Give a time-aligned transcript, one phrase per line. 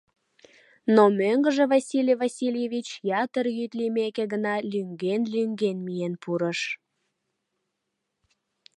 [0.95, 2.87] Но мӧҥгыжӧ Василий Васильевич
[3.23, 6.59] ятыр йӱд лиймеке гына лӱҥген-лӱҥген миен пурыш.